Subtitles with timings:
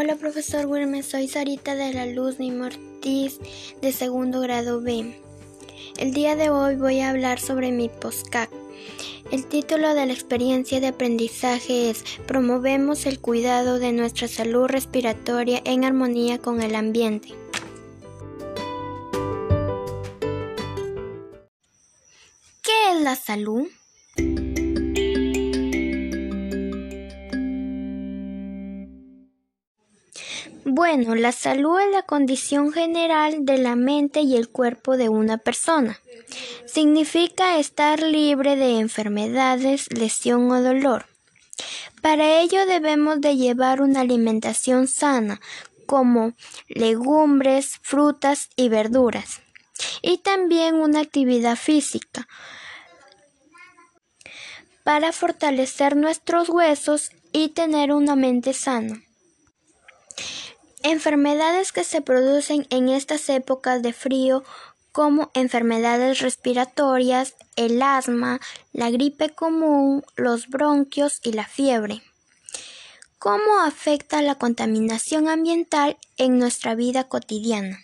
[0.00, 3.40] Hola profesor Wilmer, soy Sarita de la Luz Nimo Ortiz
[3.82, 5.20] de segundo grado B.
[5.96, 8.48] El día de hoy voy a hablar sobre mi postcat.
[9.32, 15.60] El título de la experiencia de aprendizaje es Promovemos el cuidado de nuestra salud respiratoria
[15.64, 17.34] en armonía con el ambiente.
[22.62, 23.66] ¿Qué es la salud?
[30.78, 35.36] Bueno, la salud es la condición general de la mente y el cuerpo de una
[35.36, 35.98] persona.
[36.66, 41.06] Significa estar libre de enfermedades, lesión o dolor.
[42.00, 45.40] Para ello debemos de llevar una alimentación sana,
[45.86, 46.34] como
[46.68, 49.40] legumbres, frutas y verduras,
[50.00, 52.28] y también una actividad física
[54.84, 59.02] para fortalecer nuestros huesos y tener una mente sana.
[60.82, 64.44] Enfermedades que se producen en estas épocas de frío
[64.92, 68.40] como enfermedades respiratorias, el asma,
[68.72, 72.02] la gripe común, los bronquios y la fiebre.
[73.18, 77.80] ¿Cómo afecta la contaminación ambiental en nuestra vida cotidiana?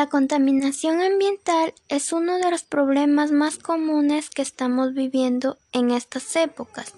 [0.00, 6.36] La contaminación ambiental es uno de los problemas más comunes que estamos viviendo en estas
[6.36, 6.94] épocas,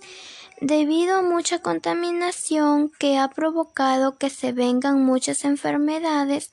[0.61, 6.53] debido a mucha contaminación que ha provocado que se vengan muchas enfermedades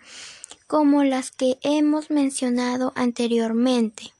[0.65, 4.11] como las que hemos mencionado anteriormente.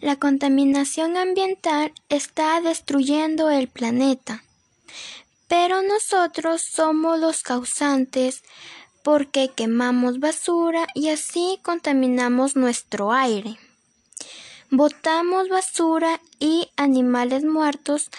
[0.00, 4.44] La contaminación ambiental está destruyendo el planeta,
[5.48, 8.44] pero nosotros somos los causantes
[9.08, 13.56] porque quemamos basura y así contaminamos nuestro aire.
[14.70, 18.10] Botamos basura y animales muertos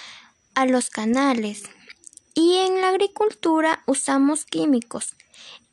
[0.55, 1.61] a los canales
[2.33, 5.13] y en la agricultura usamos químicos.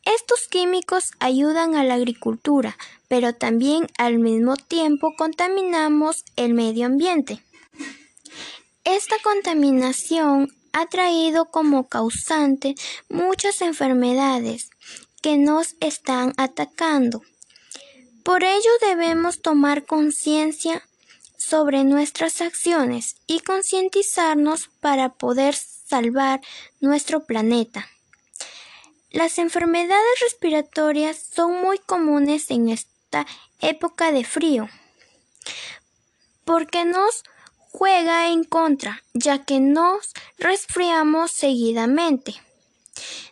[0.05, 7.43] Estos químicos ayudan a la agricultura, pero también al mismo tiempo contaminamos el medio ambiente.
[8.83, 12.75] Esta contaminación ha traído como causante
[13.09, 14.69] muchas enfermedades
[15.21, 17.21] que nos están atacando.
[18.23, 20.83] Por ello debemos tomar conciencia
[21.37, 26.41] sobre nuestras acciones y concientizarnos para poder salvar
[26.81, 27.87] nuestro planeta.
[29.11, 33.25] Las enfermedades respiratorias son muy comunes en esta
[33.61, 34.69] época de frío
[36.43, 37.23] porque nos
[37.71, 42.35] juega en contra, ya que nos resfriamos seguidamente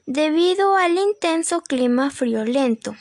[0.06, 2.96] debido al intenso clima friolento.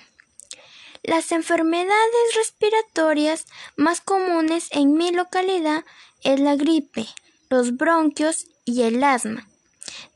[1.03, 5.85] Las enfermedades respiratorias más comunes en mi localidad
[6.23, 7.07] es la gripe,
[7.51, 9.47] los bronquios y el asma.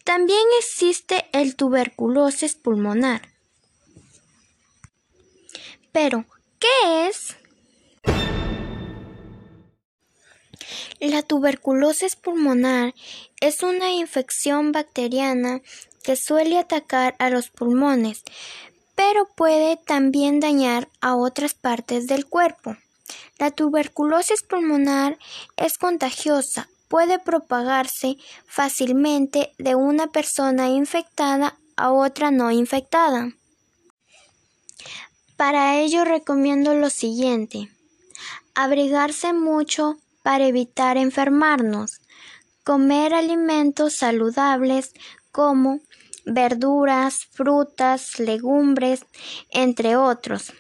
[0.05, 3.29] También existe el tuberculosis pulmonar.
[5.93, 6.25] Pero,
[6.59, 7.37] ¿qué es?
[11.01, 12.95] La tuberculosis pulmonar
[13.41, 15.61] es una infección bacteriana
[16.09, 18.23] que suele atacar a los pulmones,
[18.95, 22.79] pero puede también dañar a otras partes del cuerpo.
[23.39, 25.19] La tuberculosis pulmonar
[25.59, 28.17] es contagiosa, puede propagarse
[28.47, 33.29] fácilmente de una persona infectada a otra no infectada.
[35.37, 37.69] Para ello recomiendo lo siguiente.
[38.55, 42.01] Abrigarse mucho para evitar enfermarnos,
[42.65, 44.95] comer alimentos saludables
[45.39, 45.79] como
[46.25, 49.07] verduras, frutas, legumbres,
[49.51, 50.53] entre otros.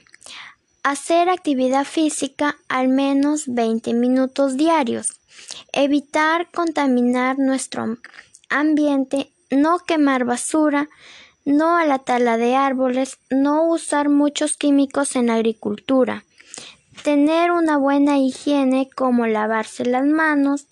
[0.84, 5.18] Hacer actividad física al menos 20 minutos diarios.
[5.72, 7.98] Evitar contaminar nuestro
[8.50, 10.88] ambiente, no quemar basura,
[11.44, 16.22] no a la tala de árboles, no usar muchos químicos en la agricultura,
[17.02, 20.66] Tener una buena higiene como lavarse las manos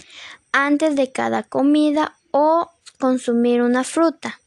[0.52, 2.68] antes de cada comida o
[2.98, 4.40] consumir una fruta.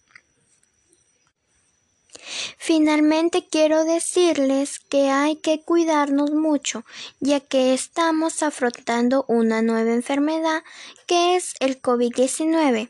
[2.57, 6.86] Finalmente quiero decirles que hay que cuidarnos mucho,
[7.19, 10.63] ya que estamos afrontando una nueva enfermedad
[11.07, 12.90] que es el COVID-19.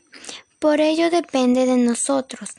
[0.58, 2.50] Por ello depende de nosotros.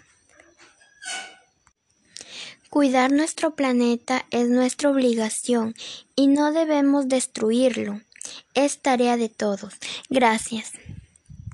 [2.69, 5.75] Cuidar nuestro planeta es nuestra obligación
[6.15, 7.99] y no debemos destruirlo.
[8.53, 9.73] Es tarea de todos.
[10.09, 10.71] Gracias.